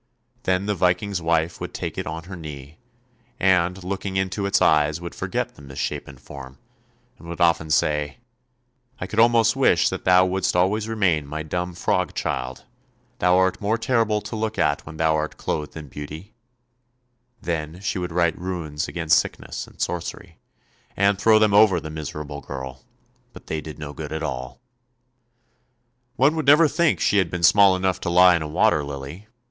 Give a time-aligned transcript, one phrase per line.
[0.45, 2.79] Then the Viking's wife would take it on her knee,
[3.39, 6.57] and looking into its eyes would forget the misshapen form,
[7.19, 8.17] and would often say,"
[8.99, 12.65] I could almost wish that thou wouldst always remain my dumb frog child.
[13.19, 17.55] Thou art more terrible to look at when thou art clothed in 288 ANDERSEN'S FAIRY
[17.55, 20.39] TALES beauty." Then she would write Runes against sickness and sorcery,
[20.97, 22.81] and throw them over the miserable girl,
[23.33, 24.59] but they did no good at all."
[26.15, 28.83] One would never think that she had been small enough to lie in a water
[28.83, 29.27] lily!